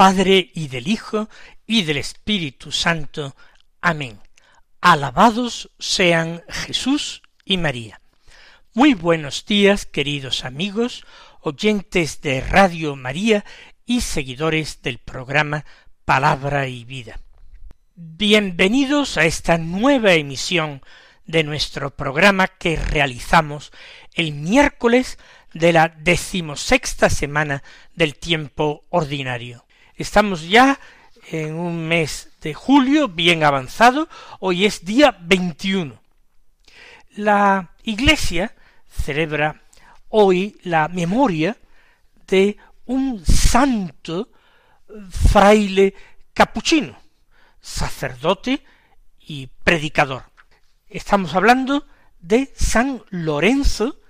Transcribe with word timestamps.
Padre 0.00 0.50
y 0.54 0.68
del 0.68 0.88
Hijo 0.88 1.28
y 1.66 1.82
del 1.82 1.98
Espíritu 1.98 2.72
Santo. 2.72 3.36
Amén. 3.82 4.18
Alabados 4.80 5.72
sean 5.78 6.42
Jesús 6.48 7.20
y 7.44 7.58
María. 7.58 8.00
Muy 8.72 8.94
buenos 8.94 9.44
días, 9.44 9.84
queridos 9.84 10.46
amigos, 10.46 11.04
oyentes 11.42 12.22
de 12.22 12.40
Radio 12.40 12.96
María 12.96 13.44
y 13.84 14.00
seguidores 14.00 14.80
del 14.80 14.96
programa 14.96 15.66
Palabra 16.06 16.66
y 16.66 16.86
Vida. 16.86 17.20
Bienvenidos 17.94 19.18
a 19.18 19.26
esta 19.26 19.58
nueva 19.58 20.14
emisión 20.14 20.80
de 21.26 21.44
nuestro 21.44 21.94
programa 21.94 22.48
que 22.48 22.76
realizamos 22.76 23.70
el 24.14 24.32
miércoles 24.32 25.18
de 25.52 25.74
la 25.74 25.88
decimosexta 25.90 27.10
semana 27.10 27.62
del 27.94 28.14
tiempo 28.14 28.86
ordinario. 28.88 29.66
Estamos 30.00 30.48
ya 30.48 30.80
en 31.30 31.56
un 31.56 31.86
mes 31.86 32.30
de 32.40 32.54
julio 32.54 33.06
bien 33.06 33.44
avanzado, 33.44 34.08
hoy 34.38 34.64
es 34.64 34.82
día 34.82 35.14
21. 35.20 36.00
La 37.16 37.72
Iglesia 37.82 38.56
celebra 38.88 39.60
hoy 40.08 40.56
la 40.62 40.88
memoria 40.88 41.58
de 42.26 42.56
un 42.86 43.22
santo 43.26 44.30
fraile 45.10 45.92
capuchino, 46.32 46.96
sacerdote 47.60 48.64
y 49.18 49.48
predicador. 49.48 50.22
Estamos 50.88 51.34
hablando 51.34 51.86
de 52.20 52.50
San 52.56 53.02
Lorenzo 53.10 54.00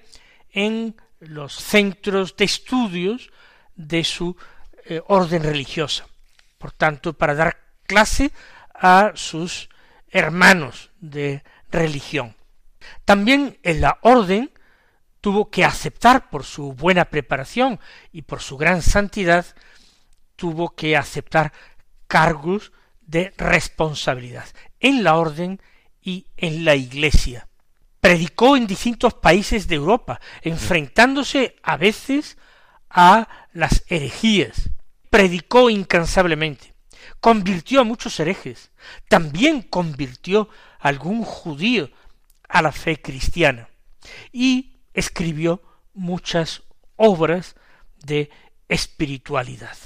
en 0.51 0.97
los 1.21 1.55
centros 1.55 2.37
de 2.37 2.45
estudios 2.45 3.31
de 3.75 4.05
su 4.05 4.37
eh, 4.84 5.01
orden 5.07 5.43
religiosa. 5.43 6.07
Por 6.59 6.73
tanto, 6.73 7.13
para 7.13 7.34
dar 7.34 7.59
clase 7.87 8.33
a 8.75 9.13
sus 9.15 9.69
hermanos 10.11 10.91
de 11.01 11.43
religión. 11.71 12.37
También 13.05 13.59
en 13.63 13.81
la 13.81 13.99
orden 14.03 14.51
tuvo 15.21 15.50
que 15.50 15.65
aceptar 15.65 16.31
por 16.31 16.44
su 16.44 16.72
buena 16.72 17.06
preparación 17.06 17.81
y 18.12 18.22
por 18.22 18.41
su 18.41 18.56
gran 18.56 18.82
santidad, 18.82 19.47
tuvo 20.37 20.75
que 20.75 20.97
aceptar 20.97 21.53
cargos 22.06 22.72
de 23.00 23.32
responsabilidad 23.37 24.47
en 24.81 25.03
la 25.04 25.16
orden 25.16 25.60
y 26.00 26.27
en 26.37 26.65
la 26.65 26.75
iglesia. 26.75 27.49
Predicó 28.00 28.56
en 28.56 28.66
distintos 28.66 29.15
países 29.15 29.66
de 29.66 29.77
Europa, 29.77 30.21
enfrentándose 30.43 31.56
a 31.62 31.77
veces 31.77 32.38
a 32.88 33.28
las 33.53 33.84
herejías. 33.88 34.71
Predicó 35.10 35.71
incansablemente 35.71 36.77
convirtió 37.21 37.81
a 37.81 37.84
muchos 37.84 38.19
herejes, 38.21 38.71
también 39.09 39.62
convirtió 39.62 40.48
a 40.78 40.88
algún 40.88 41.22
judío 41.22 41.91
a 42.48 42.62
la 42.62 42.72
fe 42.72 43.00
cristiana 43.00 43.69
y 44.33 44.76
escribió 44.97 45.62
muchas 45.95 46.65
obras 46.97 47.55
de 48.03 48.31
espiritualidad. 48.69 49.77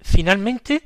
Finalmente 0.00 0.84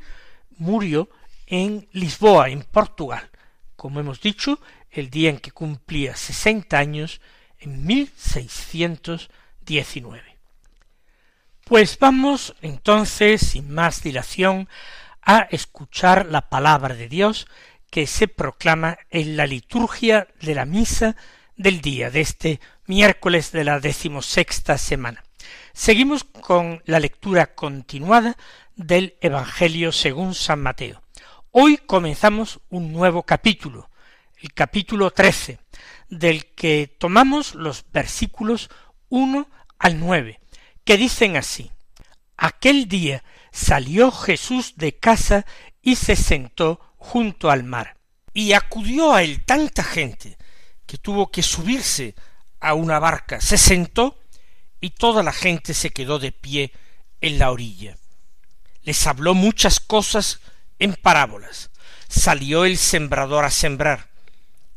murió 0.59 1.09
en 1.47 1.89
Lisboa, 1.93 2.51
en 2.51 2.65
Portugal, 2.65 3.31
como 3.77 4.01
hemos 4.01 4.21
dicho, 4.21 4.61
el 4.91 5.09
día 5.09 5.31
en 5.31 5.39
que 5.39 5.53
cumplía 5.53 6.15
sesenta 6.17 6.79
años, 6.79 7.23
en 7.59 7.87
1619. 7.87 10.37
Pues 11.65 11.99
vamos 11.99 12.55
entonces, 12.61 13.41
sin 13.41 13.71
más 13.71 14.03
dilación, 14.03 14.69
a 15.23 15.41
escuchar 15.51 16.27
la 16.27 16.49
palabra 16.49 16.95
de 16.95 17.09
Dios 17.09 17.49
que 17.91 18.07
se 18.07 18.29
proclama 18.29 18.99
en 19.11 19.37
la 19.37 19.47
liturgia 19.47 20.29
de 20.41 20.55
la 20.55 20.65
misa 20.65 21.17
del 21.57 21.81
día 21.81 22.11
de 22.11 22.21
este 22.21 22.61
miércoles 22.87 23.53
de 23.53 23.65
la 23.65 23.81
decimosexta 23.81 24.79
semana. 24.79 25.25
Seguimos 25.73 26.25
con 26.25 26.83
la 26.87 27.01
lectura 27.01 27.55
continuada 27.55 28.37
del 28.77 29.17
Evangelio 29.21 29.93
según 29.93 30.35
San 30.35 30.63
Mateo. 30.63 31.03
Hoy 31.51 31.79
comenzamos 31.79 32.61
un 32.71 32.93
nuevo 32.93 33.25
capítulo, 33.25 33.91
el 34.41 34.53
capítulo 34.53 35.11
trece, 35.11 35.59
del 36.09 36.47
que 36.55 36.95
tomamos 36.99 37.55
los 37.55 37.85
versículos 37.93 38.71
uno 39.09 39.49
al 39.79 39.99
nueve, 39.99 40.41
que 40.85 40.97
dicen 40.97 41.37
así 41.37 41.71
Aquel 42.37 42.87
día 42.87 43.25
salió 43.51 44.13
Jesús 44.13 44.75
de 44.77 44.97
casa 44.97 45.47
y 45.83 45.97
se 45.97 46.17
sentó 46.17 46.81
junto 46.97 47.51
al 47.51 47.65
mar. 47.65 47.97
Y 48.35 48.53
acudió 48.53 49.15
a 49.15 49.23
él 49.23 49.43
tanta 49.45 49.83
gente 49.83 50.37
que 50.85 50.99
tuvo 50.99 51.31
que 51.31 51.43
subirse 51.43 52.15
a 52.67 52.75
una 52.75 52.99
barca. 52.99 53.41
Se 53.41 53.57
sentó 53.57 54.19
y 54.81 54.91
toda 54.91 55.23
la 55.23 55.33
gente 55.33 55.73
se 55.73 55.91
quedó 55.91 56.19
de 56.19 56.33
pie 56.33 56.73
en 57.21 57.39
la 57.39 57.51
orilla. 57.51 57.97
Les 58.83 59.07
habló 59.07 59.35
muchas 59.35 59.79
cosas 59.79 60.41
en 60.79 60.95
parábolas. 60.95 61.71
Salió 62.09 62.65
el 62.65 62.77
sembrador 62.77 63.45
a 63.45 63.51
sembrar. 63.51 64.09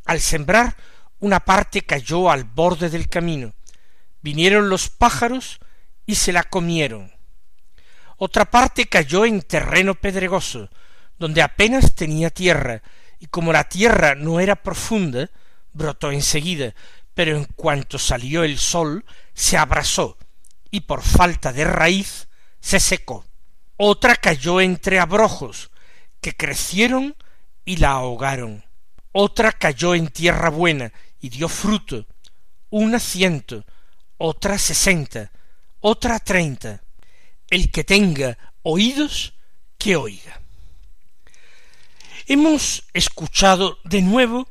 Al 0.05 0.21
sembrar, 0.21 0.75
una 1.19 1.39
parte 1.39 1.81
cayó 1.81 2.29
al 2.29 2.43
borde 2.43 2.89
del 2.89 3.09
camino. 3.09 3.53
Vinieron 4.21 4.69
los 4.69 4.89
pájaros 4.89 5.59
y 6.05 6.15
se 6.15 6.31
la 6.31 6.43
comieron. 6.43 7.11
Otra 8.17 8.45
parte 8.45 8.85
cayó 8.85 9.25
en 9.25 9.41
terreno 9.41 9.95
pedregoso, 9.95 10.69
donde 11.17 11.41
apenas 11.41 11.95
tenía 11.95 12.29
tierra, 12.29 12.81
y 13.19 13.27
como 13.27 13.53
la 13.53 13.63
tierra 13.63 14.15
no 14.15 14.39
era 14.39 14.55
profunda, 14.55 15.29
brotó 15.73 16.11
enseguida, 16.11 16.73
pero 17.19 17.35
en 17.35 17.43
cuanto 17.43 17.99
salió 17.99 18.45
el 18.45 18.57
sol, 18.57 19.03
se 19.33 19.57
abrasó, 19.57 20.17
y 20.71 20.79
por 20.79 21.01
falta 21.01 21.51
de 21.51 21.65
raíz 21.65 22.29
se 22.61 22.79
secó. 22.79 23.25
Otra 23.75 24.15
cayó 24.15 24.61
entre 24.61 25.01
abrojos, 25.01 25.69
que 26.21 26.33
crecieron 26.33 27.17
y 27.65 27.75
la 27.75 27.89
ahogaron. 27.89 28.63
Otra 29.11 29.51
cayó 29.51 29.95
en 29.95 30.07
tierra 30.07 30.49
buena 30.49 30.93
y 31.19 31.27
dio 31.27 31.49
fruto, 31.49 32.05
una 32.69 33.01
ciento, 33.01 33.65
otra 34.17 34.57
sesenta, 34.57 35.29
otra 35.81 36.19
treinta 36.19 36.81
el 37.49 37.69
que 37.69 37.83
tenga 37.83 38.37
oídos, 38.63 39.33
que 39.77 39.97
oiga. 39.97 40.39
Hemos 42.27 42.85
escuchado 42.93 43.77
de 43.83 44.03
nuevo 44.03 44.47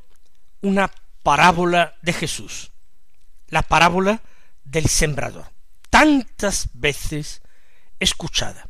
una 0.60 0.90
parábola 1.22 1.96
de 2.02 2.12
Jesús, 2.12 2.72
la 3.48 3.62
parábola 3.62 4.22
del 4.64 4.86
sembrador, 4.86 5.46
tantas 5.90 6.68
veces 6.74 7.42
escuchada. 7.98 8.68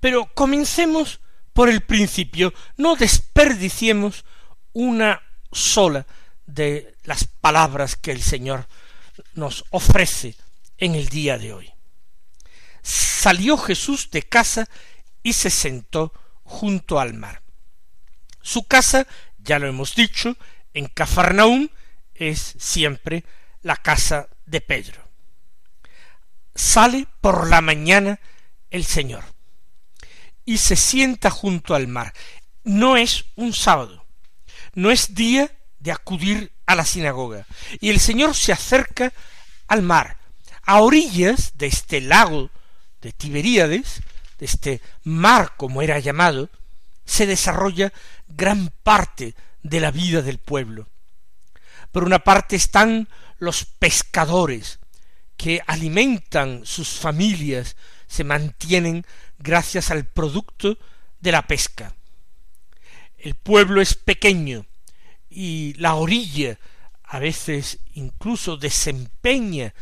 Pero 0.00 0.32
comencemos 0.34 1.20
por 1.52 1.68
el 1.68 1.82
principio, 1.82 2.52
no 2.76 2.96
desperdiciemos 2.96 4.24
una 4.72 5.22
sola 5.52 6.06
de 6.46 6.96
las 7.04 7.24
palabras 7.24 7.96
que 7.96 8.10
el 8.10 8.22
Señor 8.22 8.66
nos 9.34 9.64
ofrece 9.70 10.34
en 10.78 10.94
el 10.94 11.08
día 11.08 11.38
de 11.38 11.52
hoy. 11.52 11.72
Salió 12.82 13.56
Jesús 13.56 14.10
de 14.10 14.22
casa 14.22 14.68
y 15.22 15.34
se 15.34 15.50
sentó 15.50 16.12
junto 16.42 16.98
al 16.98 17.14
mar. 17.14 17.42
Su 18.40 18.66
casa, 18.66 19.06
ya 19.38 19.58
lo 19.58 19.68
hemos 19.68 19.94
dicho, 19.94 20.36
en 20.74 20.86
Cafarnaúm 20.86 21.68
es 22.14 22.54
siempre 22.58 23.24
la 23.62 23.76
casa 23.76 24.28
de 24.46 24.60
Pedro. 24.60 25.02
Sale 26.54 27.06
por 27.20 27.48
la 27.48 27.60
mañana 27.60 28.20
el 28.70 28.84
Señor 28.84 29.24
y 30.44 30.58
se 30.58 30.76
sienta 30.76 31.30
junto 31.30 31.74
al 31.74 31.88
mar. 31.88 32.12
No 32.64 32.96
es 32.96 33.24
un 33.36 33.52
sábado, 33.52 34.04
no 34.74 34.90
es 34.90 35.14
día 35.14 35.50
de 35.78 35.92
acudir 35.92 36.52
a 36.66 36.74
la 36.74 36.84
sinagoga. 36.84 37.46
Y 37.80 37.90
el 37.90 38.00
Señor 38.00 38.34
se 38.34 38.52
acerca 38.52 39.12
al 39.66 39.82
mar, 39.82 40.18
a 40.62 40.80
orillas 40.80 41.52
de 41.56 41.66
este 41.66 42.00
lago 42.00 42.50
de 43.00 43.12
Tiberíades, 43.12 44.02
de 44.38 44.46
este 44.46 44.80
mar 45.02 45.54
como 45.56 45.82
era 45.82 45.98
llamado, 45.98 46.50
se 47.04 47.26
desarrolla 47.26 47.92
gran 48.28 48.72
parte 48.82 49.34
de 49.62 49.80
la 49.80 49.90
vida 49.90 50.22
del 50.22 50.38
pueblo. 50.38 50.88
Por 51.90 52.04
una 52.04 52.20
parte 52.20 52.56
están 52.56 53.08
los 53.38 53.64
pescadores, 53.64 54.78
que 55.36 55.60
alimentan 55.66 56.64
sus 56.64 56.90
familias, 57.00 57.76
se 58.06 58.24
mantienen 58.24 59.04
gracias 59.38 59.90
al 59.90 60.04
producto 60.04 60.78
de 61.18 61.32
la 61.32 61.46
pesca. 61.46 61.94
El 63.18 63.34
pueblo 63.34 63.80
es 63.80 63.94
pequeño 63.94 64.66
y 65.28 65.74
la 65.78 65.94
orilla 65.94 66.58
a 67.04 67.18
veces 67.18 67.80
incluso 67.94 68.56
desempeña 68.56 69.74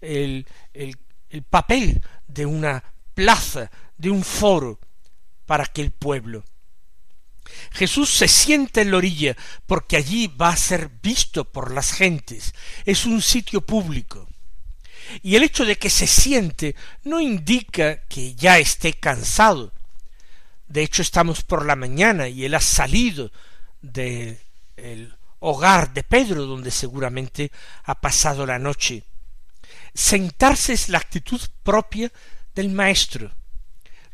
el, 0.00 0.46
el, 0.72 0.96
el 1.30 1.42
papel 1.42 2.02
de 2.26 2.46
una 2.46 2.84
plaza, 3.14 3.70
de 3.96 4.10
un 4.10 4.22
foro 4.22 4.78
para 5.46 5.64
aquel 5.64 5.92
pueblo. 5.92 6.44
Jesús 7.72 8.10
se 8.10 8.28
sienta 8.28 8.80
en 8.80 8.90
la 8.90 8.98
orilla 8.98 9.36
porque 9.66 9.96
allí 9.96 10.26
va 10.28 10.50
a 10.50 10.56
ser 10.56 10.90
visto 11.02 11.44
por 11.44 11.72
las 11.72 11.92
gentes. 11.92 12.54
Es 12.84 13.06
un 13.06 13.22
sitio 13.22 13.60
público. 13.60 14.28
Y 15.22 15.36
el 15.36 15.42
hecho 15.42 15.64
de 15.64 15.76
que 15.76 15.90
se 15.90 16.06
siente 16.06 16.74
no 17.04 17.20
indica 17.20 18.04
que 18.06 18.34
ya 18.34 18.58
esté 18.58 18.94
cansado. 18.94 19.72
De 20.68 20.82
hecho, 20.82 21.02
estamos 21.02 21.42
por 21.42 21.64
la 21.64 21.76
mañana 21.76 22.28
y 22.28 22.44
él 22.44 22.54
ha 22.54 22.60
salido 22.60 23.30
del 23.82 25.16
hogar 25.38 25.92
de 25.92 26.02
Pedro, 26.02 26.44
donde 26.46 26.70
seguramente 26.70 27.52
ha 27.84 28.00
pasado 28.00 28.46
la 28.46 28.58
noche. 28.58 29.04
Sentarse 29.94 30.72
es 30.72 30.88
la 30.88 30.98
actitud 30.98 31.40
propia 31.62 32.10
del 32.54 32.70
Maestro. 32.70 33.32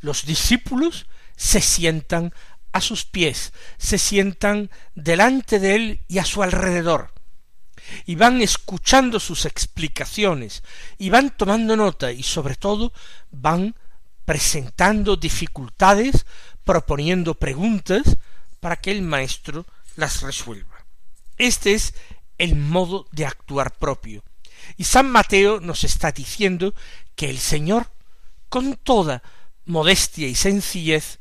Los 0.00 0.26
discípulos 0.26 1.06
se 1.37 1.61
sientan 1.61 2.32
a 2.72 2.80
sus 2.80 3.04
pies, 3.04 3.52
se 3.78 3.98
sientan 3.98 4.70
delante 4.94 5.58
de 5.58 5.74
él 5.74 6.00
y 6.08 6.19
a 6.19 6.24
su 6.24 6.42
alrededor 6.42 7.12
y 8.06 8.14
van 8.14 8.40
escuchando 8.40 9.20
sus 9.20 9.44
explicaciones 9.44 10.62
y 10.98 11.10
van 11.10 11.36
tomando 11.36 11.76
nota 11.76 12.12
y 12.12 12.22
sobre 12.22 12.54
todo 12.56 12.92
van 13.30 13.74
presentando 14.24 15.16
dificultades, 15.16 16.26
proponiendo 16.64 17.34
preguntas 17.34 18.16
para 18.60 18.76
que 18.76 18.92
el 18.92 19.02
maestro 19.02 19.66
las 19.96 20.22
resuelva. 20.22 20.86
Este 21.36 21.74
es 21.74 21.94
el 22.38 22.54
modo 22.56 23.06
de 23.12 23.26
actuar 23.26 23.76
propio. 23.76 24.22
Y 24.76 24.84
San 24.84 25.10
Mateo 25.10 25.60
nos 25.60 25.84
está 25.84 26.12
diciendo 26.12 26.74
que 27.16 27.28
el 27.28 27.38
Señor, 27.38 27.90
con 28.48 28.76
toda 28.76 29.22
modestia 29.64 30.28
y 30.28 30.34
sencillez, 30.34 31.19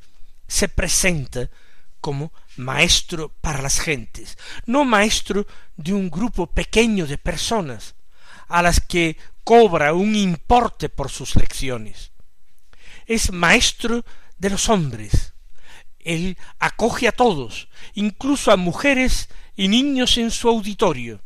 se 0.51 0.67
presenta 0.67 1.49
como 2.01 2.33
maestro 2.57 3.33
para 3.39 3.61
las 3.61 3.79
gentes, 3.79 4.37
no 4.65 4.83
maestro 4.83 5.47
de 5.77 5.93
un 5.93 6.09
grupo 6.09 6.45
pequeño 6.45 7.07
de 7.07 7.17
personas, 7.17 7.95
a 8.49 8.61
las 8.61 8.81
que 8.81 9.17
cobra 9.45 9.93
un 9.93 10.13
importe 10.13 10.89
por 10.89 11.09
sus 11.09 11.37
lecciones. 11.37 12.11
Es 13.05 13.31
maestro 13.31 14.03
de 14.39 14.49
los 14.49 14.67
hombres. 14.67 15.33
Él 15.99 16.37
acoge 16.59 17.07
a 17.07 17.13
todos, 17.13 17.69
incluso 17.93 18.51
a 18.51 18.57
mujeres 18.57 19.29
y 19.55 19.69
niños 19.69 20.17
en 20.17 20.31
su 20.31 20.49
auditorio. 20.49 21.21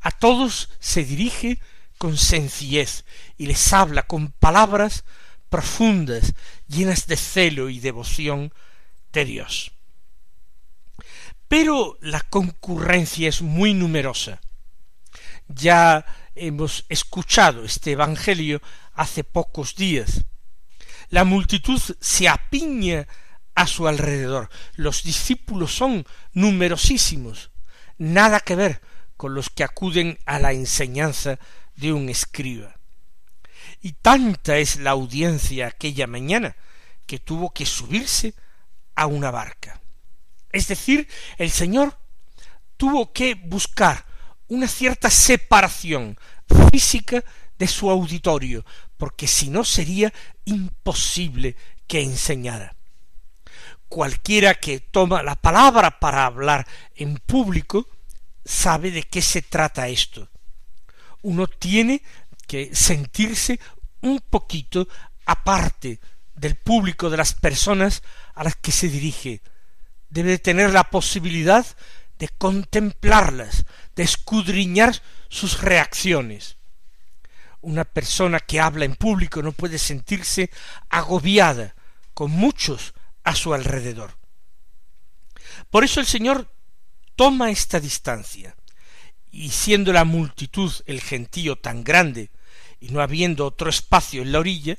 A 0.00 0.12
todos 0.12 0.70
se 0.78 1.04
dirige 1.04 1.58
con 1.98 2.16
sencillez 2.16 3.04
y 3.36 3.46
les 3.46 3.72
habla 3.72 4.02
con 4.02 4.30
palabras 4.30 5.02
profundas, 5.48 6.34
llenas 6.68 7.06
de 7.06 7.16
celo 7.16 7.68
y 7.68 7.80
devoción 7.80 8.52
de 9.12 9.24
Dios. 9.24 9.72
Pero 11.48 11.96
la 12.00 12.20
concurrencia 12.20 13.28
es 13.28 13.42
muy 13.42 13.72
numerosa. 13.72 14.40
Ya 15.48 16.04
hemos 16.34 16.84
escuchado 16.88 17.64
este 17.64 17.92
Evangelio 17.92 18.60
hace 18.94 19.24
pocos 19.24 19.76
días. 19.76 20.24
La 21.08 21.24
multitud 21.24 21.80
se 22.00 22.28
apiña 22.28 23.06
a 23.54 23.66
su 23.66 23.86
alrededor. 23.86 24.50
Los 24.74 25.04
discípulos 25.04 25.74
son 25.74 26.04
numerosísimos. 26.32 27.50
Nada 27.96 28.40
que 28.40 28.56
ver 28.56 28.80
con 29.16 29.34
los 29.34 29.48
que 29.48 29.64
acuden 29.64 30.18
a 30.26 30.38
la 30.38 30.52
enseñanza 30.52 31.38
de 31.76 31.92
un 31.92 32.08
escriba. 32.08 32.75
Y 33.86 33.92
tanta 33.92 34.58
es 34.58 34.80
la 34.80 34.90
audiencia 34.90 35.68
aquella 35.68 36.08
mañana 36.08 36.56
que 37.06 37.20
tuvo 37.20 37.50
que 37.50 37.64
subirse 37.64 38.34
a 38.96 39.06
una 39.06 39.30
barca. 39.30 39.80
Es 40.50 40.66
decir, 40.66 41.06
el 41.38 41.52
Señor 41.52 41.96
tuvo 42.76 43.12
que 43.12 43.36
buscar 43.36 44.04
una 44.48 44.66
cierta 44.66 45.08
separación 45.08 46.18
física 46.72 47.22
de 47.56 47.68
su 47.68 47.88
auditorio, 47.88 48.64
porque 48.96 49.28
si 49.28 49.50
no 49.50 49.62
sería 49.62 50.12
imposible 50.44 51.54
que 51.86 52.02
enseñara. 52.02 52.74
Cualquiera 53.88 54.56
que 54.56 54.80
toma 54.80 55.22
la 55.22 55.36
palabra 55.36 56.00
para 56.00 56.26
hablar 56.26 56.66
en 56.96 57.18
público 57.18 57.88
sabe 58.44 58.90
de 58.90 59.04
qué 59.04 59.22
se 59.22 59.42
trata 59.42 59.86
esto. 59.86 60.28
Uno 61.22 61.46
tiene 61.46 62.02
que 62.46 62.74
sentirse 62.74 63.58
un 64.06 64.20
poquito 64.20 64.88
aparte 65.24 66.00
del 66.34 66.56
público 66.56 67.10
de 67.10 67.16
las 67.16 67.34
personas 67.34 68.02
a 68.34 68.44
las 68.44 68.56
que 68.56 68.72
se 68.72 68.88
dirige, 68.88 69.42
debe 70.08 70.38
tener 70.38 70.72
la 70.72 70.84
posibilidad 70.84 71.66
de 72.18 72.28
contemplarlas, 72.28 73.64
de 73.94 74.02
escudriñar 74.02 75.02
sus 75.28 75.60
reacciones. 75.60 76.56
Una 77.60 77.84
persona 77.84 78.40
que 78.40 78.60
habla 78.60 78.84
en 78.84 78.94
público 78.94 79.42
no 79.42 79.52
puede 79.52 79.78
sentirse 79.78 80.50
agobiada 80.88 81.74
con 82.14 82.30
muchos 82.30 82.94
a 83.24 83.34
su 83.34 83.52
alrededor. 83.52 84.18
Por 85.70 85.84
eso 85.84 86.00
el 86.00 86.06
Señor 86.06 86.50
toma 87.16 87.50
esta 87.50 87.80
distancia, 87.80 88.56
y 89.30 89.50
siendo 89.50 89.92
la 89.92 90.04
multitud 90.04 90.72
el 90.86 91.00
gentío 91.00 91.56
tan 91.56 91.82
grande, 91.82 92.30
y 92.80 92.88
no 92.90 93.00
habiendo 93.00 93.46
otro 93.46 93.70
espacio 93.70 94.22
en 94.22 94.32
la 94.32 94.40
orilla, 94.40 94.76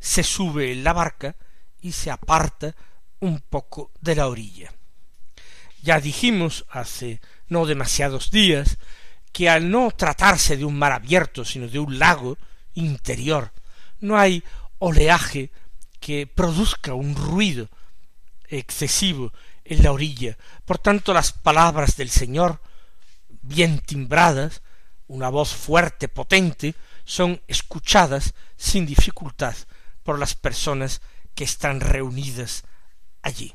se 0.00 0.22
sube 0.22 0.72
en 0.72 0.84
la 0.84 0.92
barca 0.92 1.36
y 1.80 1.92
se 1.92 2.10
aparta 2.10 2.74
un 3.20 3.40
poco 3.40 3.92
de 4.00 4.14
la 4.14 4.28
orilla. 4.28 4.72
Ya 5.82 6.00
dijimos 6.00 6.64
hace 6.70 7.20
no 7.48 7.66
demasiados 7.66 8.30
días 8.30 8.78
que 9.32 9.48
al 9.48 9.70
no 9.70 9.90
tratarse 9.90 10.56
de 10.56 10.64
un 10.64 10.78
mar 10.78 10.92
abierto, 10.92 11.44
sino 11.44 11.68
de 11.68 11.78
un 11.78 11.98
lago 11.98 12.38
interior, 12.74 13.52
no 14.00 14.18
hay 14.18 14.42
oleaje 14.78 15.50
que 16.00 16.26
produzca 16.26 16.94
un 16.94 17.14
ruido 17.14 17.68
excesivo 18.48 19.32
en 19.64 19.82
la 19.82 19.92
orilla. 19.92 20.36
Por 20.64 20.78
tanto, 20.78 21.12
las 21.12 21.32
palabras 21.32 21.96
del 21.96 22.10
Señor, 22.10 22.60
bien 23.42 23.80
timbradas, 23.80 24.62
una 25.06 25.28
voz 25.28 25.54
fuerte, 25.54 26.08
potente, 26.08 26.74
son 27.08 27.40
escuchadas 27.48 28.34
sin 28.58 28.84
dificultad 28.84 29.56
por 30.02 30.18
las 30.18 30.34
personas 30.34 31.00
que 31.34 31.42
están 31.42 31.80
reunidas 31.80 32.64
allí. 33.22 33.54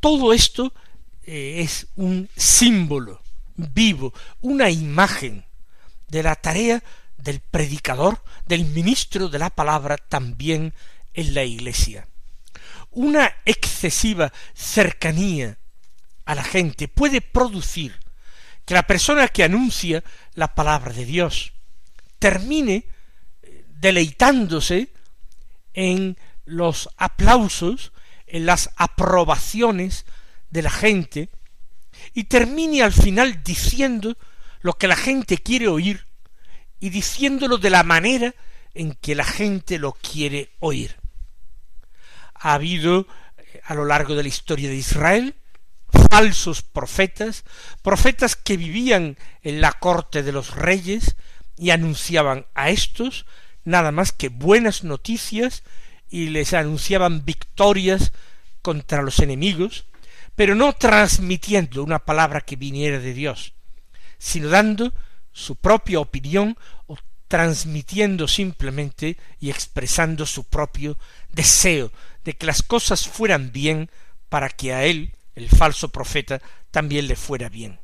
Todo 0.00 0.32
esto 0.32 0.72
eh, 1.24 1.60
es 1.60 1.88
un 1.96 2.30
símbolo 2.34 3.20
vivo, 3.56 4.14
una 4.40 4.70
imagen 4.70 5.44
de 6.08 6.22
la 6.22 6.36
tarea 6.36 6.82
del 7.18 7.40
predicador, 7.40 8.24
del 8.46 8.64
ministro 8.64 9.28
de 9.28 9.38
la 9.38 9.50
palabra 9.50 9.98
también 9.98 10.72
en 11.12 11.34
la 11.34 11.44
iglesia. 11.44 12.08
una 12.92 13.30
excesiva 13.44 14.32
cercanía 14.54 15.58
a 16.24 16.34
la 16.34 16.44
gente 16.44 16.88
puede 16.88 17.20
producir 17.20 17.98
que 18.64 18.72
la 18.72 18.84
persona 18.84 19.28
que 19.28 19.42
anuncia 19.42 20.02
la 20.34 20.54
palabra 20.54 20.92
de 20.92 21.04
Dios 21.04 21.53
termine 22.24 22.86
eh, 23.42 23.66
deleitándose 23.68 24.88
en 25.74 26.16
los 26.46 26.88
aplausos, 26.96 27.92
en 28.26 28.46
las 28.46 28.70
aprobaciones 28.76 30.06
de 30.48 30.62
la 30.62 30.70
gente, 30.70 31.28
y 32.14 32.24
termine 32.24 32.82
al 32.82 32.94
final 32.94 33.42
diciendo 33.44 34.16
lo 34.62 34.72
que 34.78 34.88
la 34.88 34.96
gente 34.96 35.36
quiere 35.36 35.68
oír 35.68 36.06
y 36.80 36.88
diciéndolo 36.88 37.58
de 37.58 37.68
la 37.68 37.82
manera 37.82 38.34
en 38.72 38.94
que 38.94 39.14
la 39.14 39.24
gente 39.24 39.78
lo 39.78 39.92
quiere 39.92 40.48
oír. 40.60 40.96
Ha 42.36 42.54
habido 42.54 43.06
eh, 43.36 43.60
a 43.66 43.74
lo 43.74 43.84
largo 43.84 44.14
de 44.14 44.22
la 44.22 44.30
historia 44.30 44.70
de 44.70 44.76
Israel 44.76 45.34
falsos 46.10 46.62
profetas, 46.62 47.44
profetas 47.82 48.34
que 48.34 48.56
vivían 48.56 49.18
en 49.42 49.60
la 49.60 49.72
corte 49.72 50.22
de 50.22 50.32
los 50.32 50.56
reyes 50.56 51.16
y 51.56 51.70
anunciaban 51.70 52.46
a 52.54 52.70
estos 52.70 53.26
nada 53.64 53.92
más 53.92 54.12
que 54.12 54.28
buenas 54.28 54.84
noticias 54.84 55.62
y 56.10 56.28
les 56.28 56.52
anunciaban 56.52 57.24
victorias 57.24 58.12
contra 58.62 59.02
los 59.02 59.18
enemigos, 59.18 59.86
pero 60.36 60.54
no 60.54 60.72
transmitiendo 60.74 61.82
una 61.82 62.00
palabra 62.00 62.40
que 62.40 62.56
viniera 62.56 62.98
de 62.98 63.14
Dios, 63.14 63.54
sino 64.18 64.48
dando 64.48 64.92
su 65.32 65.56
propia 65.56 66.00
opinión 66.00 66.56
o 66.86 66.96
transmitiendo 67.28 68.28
simplemente 68.28 69.16
y 69.40 69.50
expresando 69.50 70.26
su 70.26 70.44
propio 70.44 70.98
deseo 71.32 71.90
de 72.24 72.34
que 72.34 72.46
las 72.46 72.62
cosas 72.62 73.08
fueran 73.08 73.52
bien 73.52 73.90
para 74.28 74.48
que 74.48 74.72
a 74.72 74.84
él 74.84 75.12
el 75.34 75.48
falso 75.48 75.88
profeta, 75.88 76.40
también 76.70 77.08
le 77.08 77.16
fuera 77.16 77.48
bien. 77.48 77.80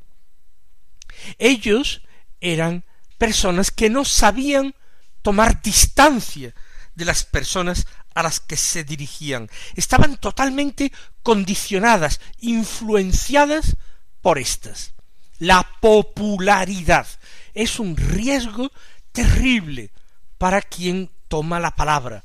Ellos 1.38 2.02
eran 2.40 2.84
personas 3.20 3.70
que 3.70 3.90
no 3.90 4.06
sabían 4.06 4.74
tomar 5.20 5.60
distancia 5.60 6.54
de 6.94 7.04
las 7.04 7.24
personas 7.24 7.86
a 8.14 8.22
las 8.22 8.40
que 8.40 8.56
se 8.56 8.82
dirigían. 8.82 9.50
Estaban 9.76 10.16
totalmente 10.16 10.90
condicionadas, 11.22 12.18
influenciadas 12.38 13.76
por 14.22 14.38
éstas. 14.38 14.94
La 15.38 15.68
popularidad 15.82 17.06
es 17.52 17.78
un 17.78 17.94
riesgo 17.94 18.72
terrible 19.12 19.90
para 20.38 20.62
quien 20.62 21.10
toma 21.28 21.60
la 21.60 21.72
palabra. 21.72 22.24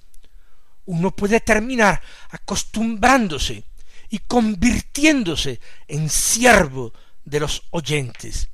Uno 0.86 1.12
puede 1.12 1.42
terminar 1.42 2.02
acostumbrándose 2.30 3.66
y 4.10 4.20
convirtiéndose 4.20 5.60
en 5.90 6.10
siervo 6.10 6.94
de 7.26 7.42
los 7.42 7.64
oyentes. 7.72 8.48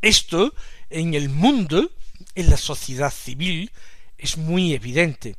Esto 0.00 0.54
en 0.90 1.14
el 1.14 1.28
mundo, 1.28 1.90
en 2.34 2.50
la 2.50 2.56
sociedad 2.56 3.12
civil, 3.12 3.70
es 4.16 4.36
muy 4.36 4.74
evidente. 4.74 5.36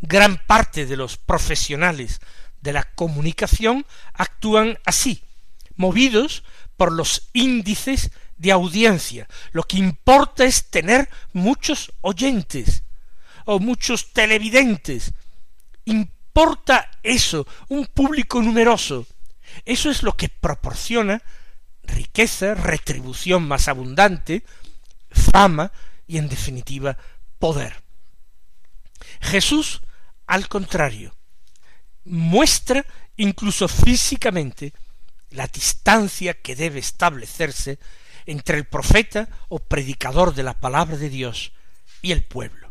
Gran 0.00 0.38
parte 0.46 0.86
de 0.86 0.96
los 0.96 1.16
profesionales 1.16 2.20
de 2.60 2.72
la 2.72 2.84
comunicación 2.94 3.86
actúan 4.14 4.78
así, 4.84 5.22
movidos 5.76 6.44
por 6.76 6.92
los 6.92 7.30
índices 7.32 8.10
de 8.36 8.52
audiencia. 8.52 9.28
Lo 9.52 9.64
que 9.64 9.78
importa 9.78 10.44
es 10.44 10.70
tener 10.70 11.08
muchos 11.32 11.92
oyentes 12.02 12.82
o 13.44 13.58
muchos 13.58 14.12
televidentes 14.12 15.12
importa 15.88 16.90
eso, 17.02 17.46
un 17.68 17.86
público 17.86 18.40
numeroso. 18.40 19.06
Eso 19.64 19.90
es 19.90 20.02
lo 20.02 20.16
que 20.16 20.28
proporciona 20.28 21.22
riqueza, 21.88 22.54
retribución 22.54 23.46
más 23.46 23.68
abundante, 23.68 24.44
fama 25.10 25.72
y 26.06 26.18
en 26.18 26.28
definitiva 26.28 26.96
poder. 27.38 27.82
Jesús, 29.20 29.82
al 30.26 30.48
contrario, 30.48 31.14
muestra 32.04 32.84
incluso 33.16 33.68
físicamente 33.68 34.72
la 35.30 35.46
distancia 35.46 36.34
que 36.34 36.56
debe 36.56 36.78
establecerse 36.78 37.78
entre 38.26 38.58
el 38.58 38.64
profeta 38.64 39.28
o 39.48 39.58
predicador 39.58 40.34
de 40.34 40.42
la 40.42 40.58
palabra 40.58 40.96
de 40.96 41.08
Dios 41.08 41.52
y 42.02 42.12
el 42.12 42.24
pueblo. 42.24 42.68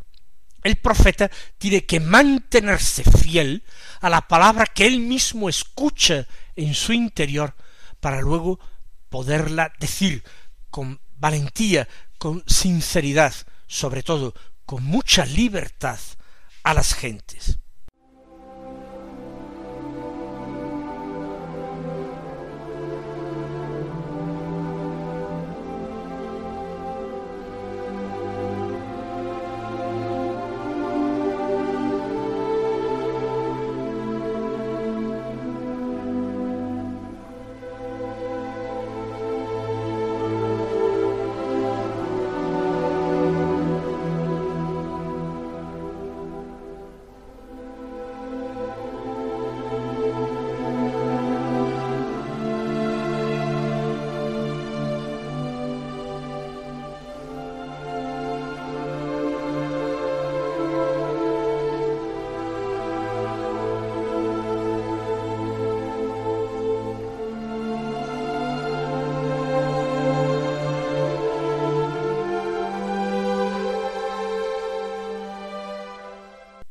El 0.64 0.76
profeta 0.78 1.30
tiene 1.58 1.86
que 1.86 2.00
mantenerse 2.00 3.04
fiel 3.04 3.64
a 4.02 4.10
la 4.10 4.28
palabra 4.28 4.66
que 4.66 4.86
él 4.86 5.00
mismo 5.00 5.50
escucha 5.50 6.28
en 6.56 6.74
su 6.74 6.94
interior 6.94 7.56
para 8.00 8.22
luego 8.22 8.60
poderla 9.10 9.74
decir 9.80 10.24
con 10.70 11.00
valentía, 11.18 11.88
con 12.18 12.44
sinceridad, 12.48 13.34
sobre 13.68 14.04
todo 14.04 14.34
con 14.66 14.84
mucha 14.84 15.26
libertad 15.26 16.00
a 16.64 16.74
las 16.74 16.94
gentes. 16.94 17.60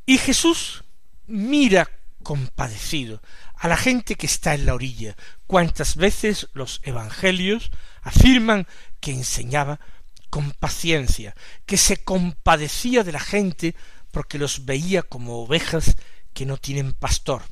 Y 0.07 0.19
Jesús 0.19 0.85
mira 1.27 1.91
compadecido 2.23 3.21
a 3.57 3.67
la 3.67 3.77
gente 3.77 4.15
que 4.15 4.27
está 4.27 4.55
en 4.55 4.65
la 4.65 4.75
orilla. 4.75 5.17
Cuántas 5.49 5.97
veces 5.97 6.49
los 6.55 6.81
evangelios 6.85 7.73
afirman 8.03 8.69
que 9.01 9.11
enseñaba 9.11 9.81
con 10.31 10.53
paciencia, 10.53 11.35
que 11.67 11.77
se 11.77 12.05
compadecía 12.05 13.03
de 13.03 13.13
la 13.13 13.21
gente 13.21 13.75
porque 14.13 14.39
los 14.39 14.65
veía 14.65 15.03
como 15.03 15.43
ovejas 15.43 15.97
que 16.33 16.47
no 16.47 16.57
tienen 16.57 16.93
pastor. 16.93 17.43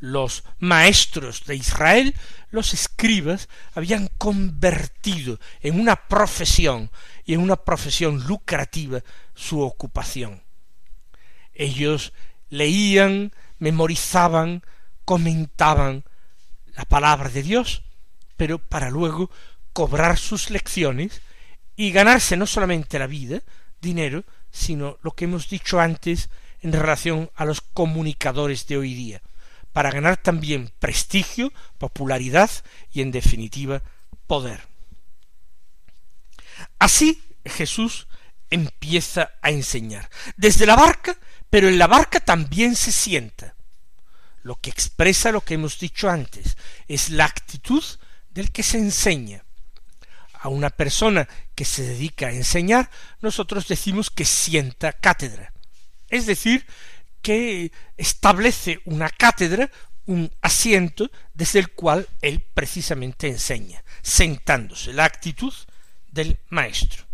Los 0.00 0.44
maestros 0.58 1.46
de 1.46 1.56
Israel, 1.56 2.14
los 2.50 2.74
escribas, 2.74 3.48
habían 3.74 4.08
convertido 4.18 5.40
en 5.60 5.80
una 5.80 5.96
profesión 5.96 6.90
y 7.24 7.32
en 7.32 7.40
una 7.40 7.56
profesión 7.56 8.26
lucrativa 8.26 9.00
su 9.34 9.62
ocupación. 9.62 10.43
Ellos 11.54 12.12
leían, 12.48 13.32
memorizaban, 13.58 14.62
comentaban 15.04 16.04
la 16.74 16.84
palabra 16.84 17.28
de 17.28 17.42
Dios, 17.42 17.82
pero 18.36 18.58
para 18.58 18.90
luego 18.90 19.30
cobrar 19.72 20.18
sus 20.18 20.50
lecciones 20.50 21.22
y 21.76 21.90
ganarse 21.90 22.36
no 22.36 22.46
solamente 22.46 22.98
la 22.98 23.06
vida, 23.06 23.40
dinero, 23.80 24.24
sino 24.50 24.98
lo 25.02 25.12
que 25.12 25.24
hemos 25.24 25.48
dicho 25.48 25.80
antes 25.80 26.30
en 26.60 26.72
relación 26.72 27.30
a 27.34 27.44
los 27.44 27.60
comunicadores 27.60 28.66
de 28.66 28.78
hoy 28.78 28.94
día, 28.94 29.20
para 29.72 29.90
ganar 29.90 30.16
también 30.16 30.70
prestigio, 30.78 31.52
popularidad 31.78 32.50
y 32.92 33.02
en 33.02 33.10
definitiva 33.10 33.82
poder. 34.26 34.60
Así 36.78 37.22
Jesús 37.44 38.06
empieza 38.50 39.32
a 39.42 39.50
enseñar. 39.50 40.08
Desde 40.36 40.66
la 40.66 40.76
barca 40.76 41.16
pero 41.54 41.68
en 41.68 41.78
la 41.78 41.86
barca 41.86 42.18
también 42.18 42.74
se 42.74 42.90
sienta. 42.90 43.54
Lo 44.42 44.56
que 44.56 44.70
expresa 44.70 45.30
lo 45.30 45.42
que 45.42 45.54
hemos 45.54 45.78
dicho 45.78 46.10
antes, 46.10 46.56
es 46.88 47.10
la 47.10 47.26
actitud 47.26 47.84
del 48.30 48.50
que 48.50 48.64
se 48.64 48.78
enseña. 48.78 49.44
A 50.32 50.48
una 50.48 50.70
persona 50.70 51.28
que 51.54 51.64
se 51.64 51.84
dedica 51.84 52.26
a 52.26 52.32
enseñar, 52.32 52.90
nosotros 53.20 53.68
decimos 53.68 54.10
que 54.10 54.24
sienta 54.24 54.94
cátedra. 54.94 55.52
Es 56.08 56.26
decir, 56.26 56.66
que 57.22 57.70
establece 57.96 58.80
una 58.84 59.08
cátedra, 59.08 59.70
un 60.06 60.32
asiento 60.42 61.08
desde 61.34 61.60
el 61.60 61.70
cual 61.70 62.08
él 62.20 62.44
precisamente 62.52 63.28
enseña, 63.28 63.84
sentándose, 64.02 64.92
la 64.92 65.04
actitud 65.04 65.54
del 66.10 66.36
maestro. 66.48 67.04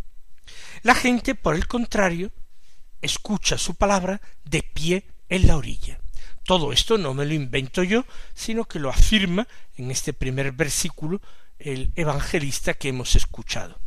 La 0.81 0.95
gente, 0.95 1.35
por 1.35 1.57
el 1.57 1.67
contrario, 1.67 2.33
escucha 3.03 3.59
su 3.59 3.75
palabra 3.75 4.21
de 4.45 4.63
pie 4.63 5.05
en 5.29 5.47
la 5.47 5.57
orilla. 5.57 6.01
Todo 6.45 6.73
esto 6.73 6.99
no 6.99 7.15
me 7.15 7.27
lo 7.27 7.35
invento 7.35 7.83
yo, 7.83 8.05
sino 8.35 8.65
que 8.65 8.79
lo 8.79 8.91
afirma 8.91 9.47
en 9.77 9.91
este 9.91 10.13
primer 10.13 10.53
versículo 10.53 11.21
el 11.59 11.93
evangelista 11.95 12.75
que 12.75 12.89
hemos 12.89 13.15
escuchado. 13.15 13.79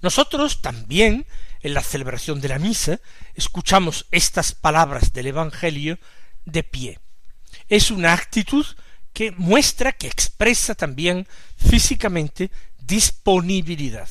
Nosotros 0.00 0.62
también, 0.62 1.26
en 1.60 1.74
la 1.74 1.82
celebración 1.82 2.40
de 2.40 2.48
la 2.48 2.58
misa, 2.58 3.00
escuchamos 3.34 4.06
estas 4.10 4.52
palabras 4.52 5.12
del 5.12 5.28
Evangelio 5.28 5.98
de 6.44 6.64
pie. 6.64 6.98
Es 7.68 7.92
una 7.92 8.12
actitud 8.12 8.66
que 9.12 9.30
muestra, 9.30 9.92
que 9.92 10.08
expresa 10.08 10.74
también 10.74 11.28
físicamente 11.56 12.50
disponibilidad. 12.80 14.08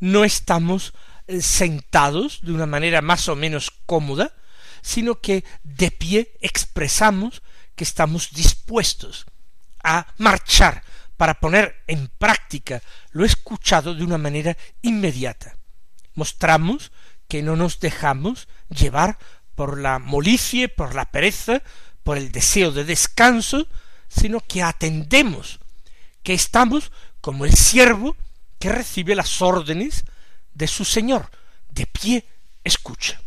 No 0.00 0.24
estamos 0.24 0.94
sentados 1.40 2.40
de 2.42 2.52
una 2.52 2.66
manera 2.66 3.02
más 3.02 3.28
o 3.28 3.36
menos 3.36 3.72
cómoda, 3.86 4.34
sino 4.82 5.20
que 5.20 5.44
de 5.64 5.90
pie 5.90 6.36
expresamos 6.40 7.42
que 7.74 7.84
estamos 7.84 8.30
dispuestos 8.32 9.26
a 9.82 10.06
marchar 10.18 10.82
para 11.16 11.34
poner 11.34 11.82
en 11.86 12.08
práctica 12.08 12.82
lo 13.10 13.24
escuchado 13.24 13.94
de 13.94 14.04
una 14.04 14.18
manera 14.18 14.56
inmediata. 14.82 15.56
Mostramos 16.14 16.92
que 17.28 17.42
no 17.42 17.56
nos 17.56 17.80
dejamos 17.80 18.48
llevar 18.68 19.18
por 19.54 19.80
la 19.80 19.98
molicie, 19.98 20.68
por 20.68 20.94
la 20.94 21.10
pereza, 21.10 21.62
por 22.04 22.16
el 22.16 22.30
deseo 22.30 22.70
de 22.72 22.84
descanso, 22.84 23.66
sino 24.08 24.40
que 24.40 24.62
atendemos, 24.62 25.58
que 26.22 26.34
estamos 26.34 26.92
como 27.20 27.44
el 27.44 27.54
siervo 27.54 28.16
que 28.58 28.70
recibe 28.70 29.14
las 29.14 29.42
órdenes 29.42 30.04
de 30.56 30.66
su 30.66 30.84
Señor, 30.84 31.30
de 31.68 31.86
pie 31.86 32.24
escucha, 32.64 33.20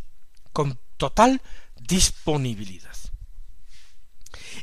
con 0.52 0.80
total 0.98 1.42
disponibilidad. 1.76 2.96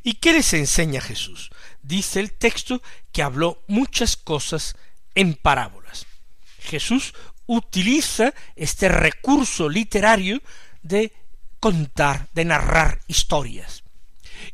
¿Y 0.03 0.15
qué 0.15 0.33
les 0.33 0.53
enseña 0.53 1.01
Jesús? 1.01 1.51
Dice 1.83 2.19
el 2.21 2.33
texto 2.33 2.83
que 3.13 3.23
habló 3.23 3.63
muchas 3.69 4.17
cosas 4.17 4.77
en 5.15 5.35
parábolas. 5.35 6.07
Jesús 6.59 7.15
utiliza 7.47 8.35
este 8.57 8.89
recurso 8.89 9.69
literario 9.69 10.43
de 10.83 11.13
contar, 11.61 12.29
de 12.35 12.45
narrar 12.45 13.01
historias. 13.07 13.85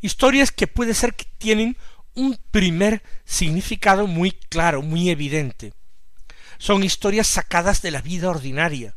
Historias 0.03 0.53
que 0.53 0.67
puede 0.67 0.95
ser 0.95 1.15
que 1.15 1.25
tienen 1.39 1.77
un 2.15 2.39
primer 2.51 3.03
significado 3.25 4.07
muy 4.07 4.33
claro, 4.33 4.83
muy 4.83 5.09
evidente. 5.09 5.73
Son 6.59 6.83
historias 6.83 7.27
sacadas 7.27 7.83
de 7.83 7.91
la 7.91 8.01
vida 8.01 8.31
ordinaria, 8.31 8.95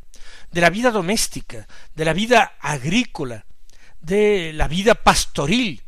de 0.51 0.61
la 0.61 0.69
vida 0.69 0.91
doméstica, 0.91 1.67
de 1.95 2.05
la 2.05 2.13
vida 2.13 2.53
agrícola, 2.59 3.45
de 4.01 4.53
la 4.53 4.67
vida 4.67 4.95
pastoril, 4.95 5.83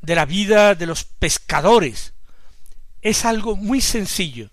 de 0.00 0.14
la 0.14 0.24
vida 0.24 0.74
de 0.74 0.86
los 0.86 1.04
pescadores. 1.04 2.14
Es 3.00 3.24
algo 3.24 3.56
muy 3.56 3.80
sencillo. 3.80 4.50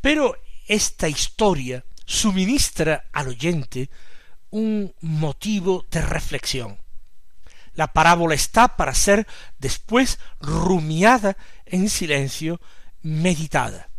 Pero 0.00 0.36
esta 0.66 1.08
historia 1.08 1.84
suministra 2.06 3.04
al 3.12 3.28
oyente 3.28 3.90
un 4.50 4.94
motivo 5.00 5.86
de 5.90 6.02
reflexión. 6.02 6.78
La 7.74 7.92
parábola 7.92 8.34
está 8.34 8.76
para 8.76 8.94
ser 8.94 9.26
después 9.58 10.18
rumiada 10.40 11.36
en 11.66 11.88
silencio, 11.88 12.60
meditada. 13.02 13.89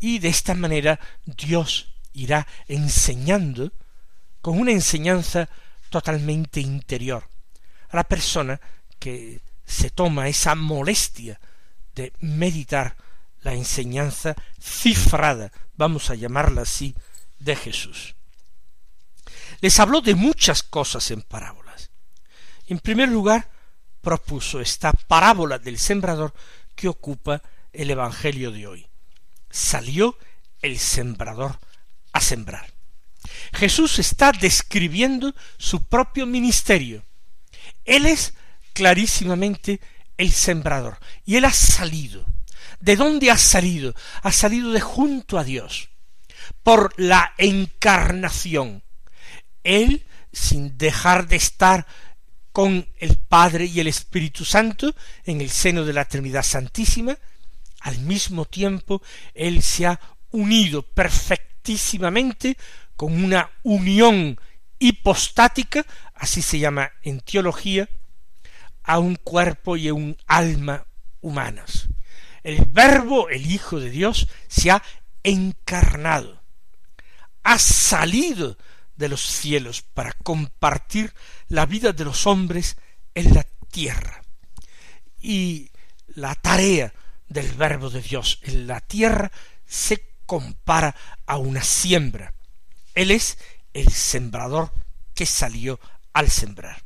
Y 0.00 0.18
de 0.18 0.28
esta 0.28 0.54
manera 0.54 1.00
Dios 1.24 1.94
irá 2.12 2.46
enseñando 2.68 3.72
con 4.40 4.58
una 4.58 4.72
enseñanza 4.72 5.48
totalmente 5.90 6.60
interior 6.60 7.28
a 7.88 7.96
la 7.96 8.04
persona 8.04 8.60
que 8.98 9.40
se 9.64 9.90
toma 9.90 10.28
esa 10.28 10.54
molestia 10.54 11.40
de 11.94 12.12
meditar 12.20 12.96
la 13.42 13.54
enseñanza 13.54 14.34
cifrada, 14.60 15.52
vamos 15.76 16.10
a 16.10 16.14
llamarla 16.14 16.62
así, 16.62 16.94
de 17.38 17.56
Jesús. 17.56 18.14
Les 19.60 19.78
habló 19.80 20.00
de 20.00 20.14
muchas 20.14 20.62
cosas 20.62 21.10
en 21.10 21.22
parábolas. 21.22 21.90
En 22.66 22.78
primer 22.78 23.08
lugar, 23.08 23.50
propuso 24.00 24.60
esta 24.60 24.92
parábola 24.92 25.58
del 25.58 25.78
sembrador 25.78 26.34
que 26.74 26.88
ocupa 26.88 27.42
el 27.72 27.90
Evangelio 27.90 28.50
de 28.50 28.66
hoy. 28.66 28.86
Salió 29.50 30.18
el 30.62 30.78
sembrador 30.78 31.58
a 32.12 32.20
sembrar. 32.20 32.72
Jesús 33.52 33.98
está 33.98 34.32
describiendo 34.32 35.34
su 35.58 35.84
propio 35.84 36.26
ministerio. 36.26 37.04
Él 37.84 38.06
es 38.06 38.34
clarísimamente 38.72 39.80
el 40.16 40.32
sembrador 40.32 40.98
y 41.24 41.36
él 41.36 41.44
ha 41.44 41.52
salido. 41.52 42.26
¿De 42.80 42.96
dónde 42.96 43.30
ha 43.30 43.38
salido? 43.38 43.94
Ha 44.22 44.32
salido 44.32 44.72
de 44.72 44.80
junto 44.80 45.38
a 45.38 45.44
Dios 45.44 45.88
por 46.62 46.92
la 46.96 47.32
encarnación. 47.38 48.82
Él, 49.64 50.06
sin 50.32 50.76
dejar 50.76 51.26
de 51.26 51.36
estar 51.36 51.86
con 52.52 52.88
el 52.98 53.16
Padre 53.16 53.66
y 53.66 53.80
el 53.80 53.86
Espíritu 53.86 54.44
Santo 54.44 54.94
en 55.24 55.40
el 55.40 55.50
seno 55.50 55.84
de 55.84 55.92
la 55.92 56.06
Trinidad 56.06 56.42
Santísima, 56.42 57.16
al 57.86 58.00
mismo 58.00 58.46
tiempo 58.46 59.00
Él 59.32 59.62
se 59.62 59.86
ha 59.86 60.00
unido 60.32 60.82
perfectísimamente 60.82 62.56
con 62.96 63.24
una 63.24 63.48
unión 63.62 64.40
hipostática, 64.80 65.86
así 66.14 66.42
se 66.42 66.58
llama 66.58 66.90
en 67.02 67.20
teología, 67.20 67.88
a 68.82 68.98
un 68.98 69.14
cuerpo 69.14 69.76
y 69.76 69.86
a 69.86 69.94
un 69.94 70.16
alma 70.26 70.84
humanas. 71.20 71.86
El 72.42 72.64
Verbo, 72.64 73.28
el 73.28 73.46
Hijo 73.46 73.78
de 73.78 73.90
Dios, 73.90 74.28
se 74.48 74.72
ha 74.72 74.82
encarnado, 75.22 76.42
ha 77.44 77.58
salido 77.58 78.58
de 78.96 79.08
los 79.08 79.20
cielos 79.20 79.82
para 79.82 80.12
compartir 80.12 81.14
la 81.48 81.66
vida 81.66 81.92
de 81.92 82.04
los 82.04 82.26
hombres 82.26 82.78
en 83.14 83.32
la 83.32 83.46
tierra. 83.70 84.22
Y 85.20 85.70
la 86.08 86.34
tarea 86.34 86.92
del 87.28 87.52
Verbo 87.52 87.90
de 87.90 88.02
Dios 88.02 88.38
en 88.42 88.66
la 88.66 88.80
tierra 88.80 89.30
se 89.66 90.16
compara 90.26 90.94
a 91.26 91.38
una 91.38 91.62
siembra. 91.62 92.34
Él 92.94 93.10
es 93.10 93.38
el 93.72 93.92
sembrador 93.92 94.72
que 95.14 95.26
salió 95.26 95.80
al 96.12 96.30
sembrar. 96.30 96.82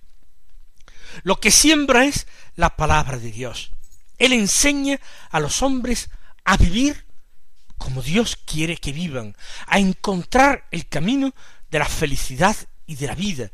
Lo 1.22 1.40
que 1.40 1.50
siembra 1.50 2.05
es 2.05 2.26
la 2.57 2.76
palabra 2.76 3.18
de 3.18 3.33
Dios. 3.33 3.70
Él 4.18 4.33
enseña 4.33 5.00
a 5.31 5.40
los 5.40 5.62
hombres 5.62 6.11
a 6.44 6.57
vivir 6.57 7.07
como 7.81 8.03
Dios 8.03 8.37
quiere 8.37 8.76
que 8.76 8.92
vivan, 8.92 9.35
a 9.66 9.79
encontrar 9.79 10.68
el 10.70 10.87
camino 10.87 11.35
de 11.70 11.79
la 11.79 11.87
felicidad 11.87 12.55
y 12.87 12.96
de 12.96 13.07
la 13.07 13.14
vida, 13.14 13.50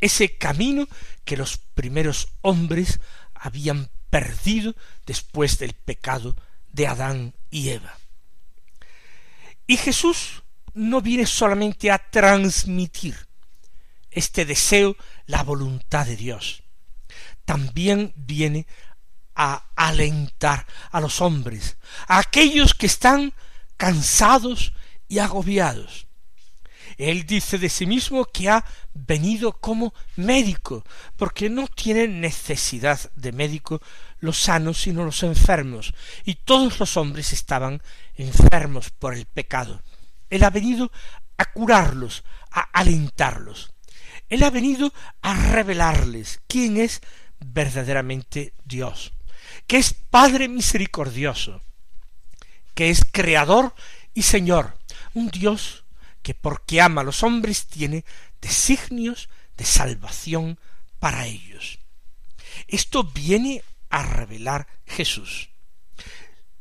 ese 0.00 0.38
camino 0.38 0.86
que 1.24 1.36
los 1.36 1.56
primeros 1.56 2.28
hombres 2.42 3.00
habían 3.34 3.90
perdido 4.10 4.74
después 5.06 5.58
del 5.58 5.74
pecado 5.74 6.36
de 6.72 6.86
Adán 6.86 7.34
y 7.50 7.70
Eva. 7.70 7.98
Y 9.66 9.76
Jesús 9.76 10.42
no 10.74 11.00
viene 11.00 11.26
solamente 11.26 11.90
a 11.90 11.98
transmitir 11.98 13.28
este 14.10 14.44
deseo, 14.44 14.96
la 15.26 15.42
voluntad 15.42 16.06
de 16.06 16.16
Dios, 16.16 16.62
también 17.44 18.12
viene 18.16 18.66
a 19.34 19.70
alentar 19.76 20.66
a 20.90 21.00
los 21.00 21.20
hombres, 21.20 21.76
a 22.08 22.18
aquellos 22.18 22.74
que 22.74 22.86
están 22.86 23.32
cansados 23.76 24.72
y 25.06 25.20
agobiados. 25.20 26.07
Él 26.98 27.26
dice 27.26 27.58
de 27.58 27.68
sí 27.68 27.86
mismo 27.86 28.24
que 28.24 28.50
ha 28.50 28.64
venido 28.92 29.52
como 29.52 29.94
médico, 30.16 30.84
porque 31.16 31.48
no 31.48 31.68
tienen 31.68 32.20
necesidad 32.20 32.98
de 33.14 33.30
médico 33.30 33.80
los 34.18 34.36
sanos 34.36 34.82
sino 34.82 35.04
los 35.04 35.22
enfermos, 35.22 35.94
y 36.24 36.34
todos 36.34 36.80
los 36.80 36.96
hombres 36.96 37.32
estaban 37.32 37.80
enfermos 38.16 38.90
por 38.90 39.14
el 39.14 39.26
pecado. 39.26 39.80
Él 40.28 40.42
ha 40.42 40.50
venido 40.50 40.90
a 41.36 41.44
curarlos, 41.52 42.24
a 42.50 42.62
alentarlos. 42.72 43.72
Él 44.28 44.42
ha 44.42 44.50
venido 44.50 44.92
a 45.22 45.34
revelarles 45.34 46.40
quién 46.48 46.76
es 46.76 47.00
verdaderamente 47.38 48.54
Dios, 48.64 49.12
que 49.68 49.78
es 49.78 49.94
Padre 49.94 50.48
misericordioso, 50.48 51.62
que 52.74 52.90
es 52.90 53.04
Creador 53.10 53.72
y 54.14 54.22
Señor, 54.22 54.76
un 55.14 55.28
Dios 55.28 55.84
que 56.28 56.34
porque 56.34 56.82
ama 56.82 57.00
a 57.00 57.04
los 57.04 57.22
hombres 57.22 57.68
tiene 57.68 58.04
designios 58.42 59.30
de 59.56 59.64
salvación 59.64 60.58
para 60.98 61.24
ellos. 61.24 61.78
Esto 62.66 63.02
viene 63.02 63.64
a 63.88 64.02
revelar 64.02 64.66
Jesús. 64.84 65.48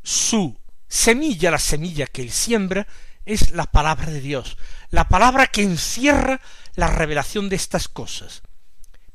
Su 0.04 0.58
semilla, 0.88 1.52
la 1.52 1.60
semilla 1.60 2.08
que 2.08 2.22
él 2.22 2.32
siembra, 2.32 2.88
es 3.26 3.52
la 3.52 3.66
palabra 3.66 4.10
de 4.10 4.22
Dios, 4.22 4.58
la 4.90 5.10
palabra 5.10 5.48
que 5.48 5.64
encierra 5.64 6.40
la 6.76 6.88
revelación 6.88 7.50
de 7.50 7.58
estas 7.58 7.90
cosas. 7.90 8.44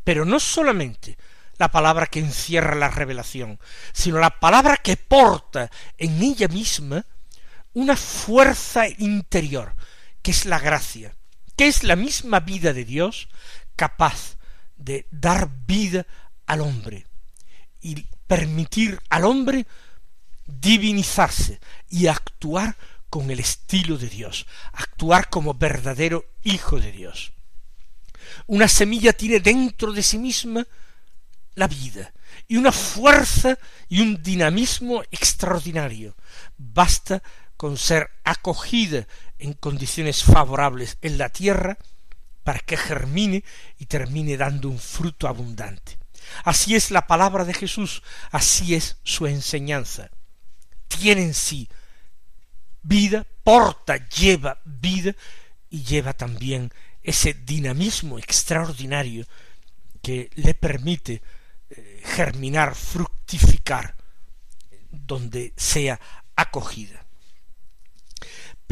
Pero 0.04 0.26
no 0.26 0.38
solamente 0.38 1.16
la 1.56 1.70
palabra 1.70 2.08
que 2.08 2.20
encierra 2.20 2.74
la 2.74 2.90
revelación, 2.90 3.58
sino 3.94 4.18
la 4.18 4.38
palabra 4.38 4.76
que 4.76 4.98
porta 4.98 5.70
en 5.96 6.22
ella 6.22 6.48
misma 6.48 7.06
una 7.72 7.96
fuerza 7.96 8.86
interior, 8.86 9.74
que 10.22 10.30
es 10.30 10.46
la 10.46 10.58
gracia, 10.58 11.14
que 11.56 11.66
es 11.66 11.82
la 11.82 11.96
misma 11.96 12.40
vida 12.40 12.72
de 12.72 12.85
Dios 12.85 13.28
capaz 13.76 14.37
de 14.76 15.06
dar 15.11 15.48
vida 15.66 16.06
al 16.46 16.61
hombre 16.61 17.06
y 17.80 18.06
permitir 18.26 19.00
al 19.11 19.24
hombre 19.24 19.66
divinizarse 20.46 21.61
y 21.88 22.06
actuar 22.06 22.76
con 23.11 23.30
el 23.30 23.40
estilo 23.40 23.98
de 23.98 24.08
Dios, 24.08 24.46
actuar 24.72 25.28
como 25.28 25.54
verdadero 25.54 26.24
hijo 26.42 26.80
de 26.80 26.92
Dios. 26.92 27.32
Una 28.46 28.68
semilla 28.68 29.12
tiene 29.12 29.40
dentro 29.40 29.92
de 29.92 30.02
sí 30.02 30.18
misma 30.18 30.66
la 31.54 31.68
vida 31.68 32.12
y 32.48 32.56
una 32.56 32.72
fuerza 32.72 33.58
y 33.88 34.00
un 34.00 34.22
dinamismo 34.22 35.02
extraordinario. 35.11 36.16
Basta 36.56 37.22
con 37.56 37.76
ser 37.76 38.11
acogida 38.24 39.06
en 39.42 39.55
condiciones 39.55 40.22
favorables 40.22 40.98
en 41.02 41.18
la 41.18 41.28
tierra 41.28 41.76
para 42.44 42.61
que 42.61 42.76
germine 42.76 43.44
y 43.78 43.87
termine 43.87 44.37
dando 44.37 44.68
un 44.68 44.78
fruto 44.78 45.26
abundante. 45.26 45.98
Así 46.44 46.76
es 46.76 46.92
la 46.92 47.07
palabra 47.09 47.44
de 47.44 47.52
Jesús, 47.52 48.02
así 48.31 48.74
es 48.74 48.98
su 49.02 49.26
enseñanza. 49.26 50.11
Tiene 50.87 51.22
en 51.22 51.35
sí 51.35 51.68
vida, 52.83 53.26
porta, 53.42 54.09
lleva 54.09 54.61
vida 54.64 55.14
y 55.70 55.83
lleva 55.83 56.12
también 56.12 56.72
ese 57.02 57.35
dinamismo 57.35 58.18
extraordinario 58.18 59.26
que 60.00 60.31
le 60.35 60.55
permite 60.55 61.20
eh, 61.70 62.00
germinar, 62.05 62.76
fructificar, 62.76 63.96
donde 64.90 65.52
sea 65.57 65.98
acogida. 66.37 67.07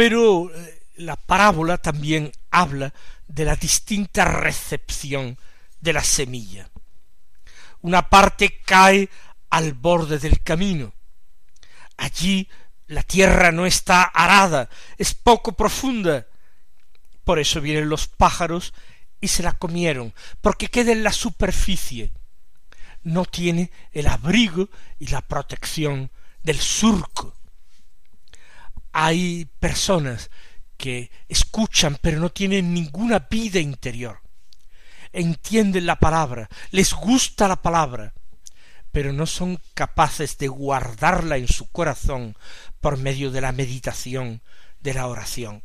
Pero 0.00 0.50
eh, 0.50 0.82
la 0.96 1.14
parábola 1.14 1.76
también 1.76 2.32
habla 2.50 2.94
de 3.28 3.44
la 3.44 3.54
distinta 3.54 4.24
recepción 4.24 5.36
de 5.78 5.92
la 5.92 6.02
semilla. 6.02 6.70
Una 7.82 8.08
parte 8.08 8.62
cae 8.64 9.10
al 9.50 9.74
borde 9.74 10.18
del 10.18 10.42
camino. 10.42 10.94
Allí 11.98 12.48
la 12.86 13.02
tierra 13.02 13.52
no 13.52 13.66
está 13.66 14.04
arada, 14.04 14.70
es 14.96 15.12
poco 15.12 15.52
profunda. 15.52 16.26
Por 17.22 17.38
eso 17.38 17.60
vienen 17.60 17.90
los 17.90 18.08
pájaros 18.08 18.72
y 19.20 19.28
se 19.28 19.42
la 19.42 19.52
comieron, 19.52 20.14
porque 20.40 20.68
queda 20.68 20.92
en 20.92 21.04
la 21.04 21.12
superficie. 21.12 22.10
No 23.02 23.26
tiene 23.26 23.70
el 23.92 24.06
abrigo 24.06 24.70
y 24.98 25.08
la 25.08 25.20
protección 25.20 26.10
del 26.42 26.58
surco. 26.58 27.39
Hay 28.92 29.46
personas 29.58 30.30
que 30.76 31.10
escuchan 31.28 31.98
pero 32.00 32.18
no 32.18 32.30
tienen 32.30 32.72
ninguna 32.72 33.26
vida 33.30 33.60
interior. 33.60 34.20
Entienden 35.12 35.86
la 35.86 35.96
palabra, 35.96 36.48
les 36.70 36.92
gusta 36.94 37.48
la 37.48 37.60
palabra, 37.60 38.14
pero 38.92 39.12
no 39.12 39.26
son 39.26 39.60
capaces 39.74 40.38
de 40.38 40.48
guardarla 40.48 41.36
en 41.36 41.48
su 41.48 41.70
corazón 41.70 42.36
por 42.80 42.96
medio 42.96 43.30
de 43.30 43.40
la 43.40 43.52
meditación, 43.52 44.42
de 44.80 44.94
la 44.94 45.06
oración. 45.06 45.62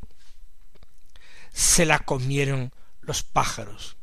Se 1.53 1.85
la 1.85 1.99
comieron 1.99 2.73
los 3.01 3.23
pájaros, 3.23 3.97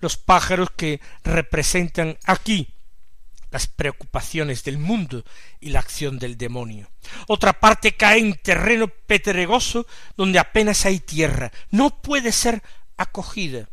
los 0.00 0.16
pájaros 0.16 0.70
que 0.76 1.00
representan 1.24 2.18
aquí 2.24 2.74
las 3.52 3.66
preocupaciones 3.66 4.64
del 4.64 4.78
mundo 4.78 5.24
y 5.60 5.68
la 5.68 5.80
acción 5.80 6.18
del 6.18 6.38
demonio. 6.38 6.90
Otra 7.28 7.52
parte 7.52 7.94
cae 7.94 8.18
en 8.18 8.34
terreno 8.34 8.88
pedregoso 8.88 9.86
donde 10.16 10.38
apenas 10.38 10.86
hay 10.86 11.00
tierra, 11.00 11.52
no 11.70 11.90
puede 12.00 12.32
ser 12.32 12.62
acogida. 12.96 13.68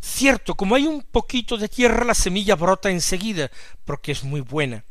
Cierto, 0.00 0.54
como 0.54 0.76
hay 0.76 0.86
un 0.86 1.02
poquito 1.02 1.58
de 1.58 1.68
tierra, 1.68 2.06
la 2.06 2.14
semilla 2.14 2.56
brota 2.56 2.88
enseguida, 2.90 3.50
porque 3.84 4.12
es 4.12 4.24
muy 4.24 4.40
buena, 4.40 4.86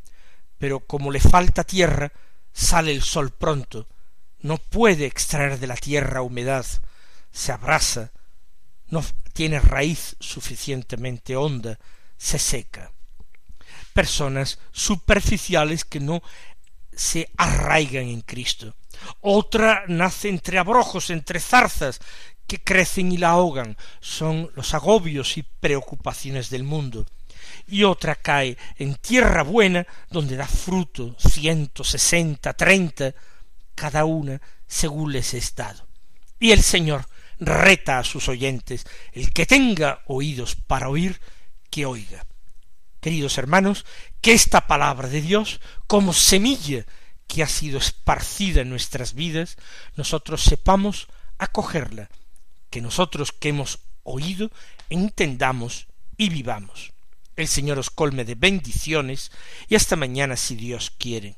pero 0.60 0.82
como 0.82 1.12
le 1.12 1.20
falta 1.20 1.64
tierra, 1.64 2.14
sale 2.54 2.92
el 2.92 3.02
sol 3.02 3.32
pronto, 3.32 3.88
no 4.40 4.58
puede 4.58 5.08
extraer 5.08 5.58
de 5.58 5.66
la 5.66 5.76
tierra 5.76 6.22
humedad, 6.22 6.66
se 7.32 7.52
abrasa, 7.52 8.12
no 8.86 9.04
tiene 9.34 9.60
raíz 9.60 10.16
suficientemente 10.20 11.36
honda, 11.36 11.80
se 12.18 12.38
seca 12.38 12.92
personas 14.00 14.60
superficiales 14.72 15.84
que 15.84 16.00
no 16.00 16.24
se 16.96 17.30
arraigan 17.36 18.08
en 18.08 18.22
Cristo. 18.22 18.74
Otra 19.20 19.84
nace 19.90 20.30
entre 20.30 20.58
abrojos, 20.58 21.10
entre 21.10 21.42
zarzas, 21.42 22.00
que 22.48 22.64
crecen 22.64 23.12
y 23.12 23.18
la 23.18 23.32
ahogan, 23.32 23.76
son 24.00 24.52
los 24.56 24.74
agobios 24.74 25.38
y 25.38 25.44
preocupaciones 25.44 26.50
del 26.50 26.64
mundo. 26.64 27.06
Y 27.68 27.84
otra 27.84 28.16
cae 28.16 28.58
en 28.78 28.96
tierra 28.96 29.44
buena, 29.44 29.86
donde 30.10 30.38
da 30.38 30.48
fruto 30.48 31.14
ciento 31.20 31.84
sesenta, 31.84 32.54
treinta, 32.54 33.14
cada 33.76 34.06
una 34.06 34.40
según 34.66 35.12
les 35.12 35.34
estado. 35.34 35.86
Y 36.40 36.52
el 36.52 36.64
Señor 36.64 37.06
reta 37.38 38.00
a 38.00 38.06
sus 38.06 38.30
oyentes, 38.30 38.86
el 39.12 39.34
que 39.34 39.46
tenga 39.46 40.04
oídos 40.06 40.56
para 40.56 40.88
oír, 40.88 41.20
que 41.70 41.86
oiga 41.86 42.29
queridos 43.00 43.38
hermanos, 43.38 43.86
que 44.22 44.34
esta 44.34 44.68
palabra 44.68 45.08
de 45.08 45.22
Dios, 45.22 45.60
como 45.88 46.14
semilla 46.14 46.86
que 47.28 47.44
ha 47.44 47.48
sido 47.48 47.78
esparcida 47.78 48.62
en 48.62 48.70
nuestras 48.70 49.14
vidas, 49.14 49.58
nosotros 49.96 50.44
sepamos 50.44 51.08
acogerla, 51.38 52.10
que 52.70 52.82
nosotros 52.82 53.32
que 53.32 53.50
hemos 53.50 53.80
oído 54.04 54.52
entendamos 54.90 55.88
y 56.18 56.30
vivamos. 56.30 56.92
El 57.36 57.48
Señor 57.48 57.80
os 57.80 57.90
colme 57.90 58.26
de 58.26 58.36
bendiciones 58.36 59.32
y 59.68 59.76
hasta 59.76 59.96
mañana 59.96 60.36
si 60.36 60.56
Dios 60.56 60.92
quiere. 60.92 61.38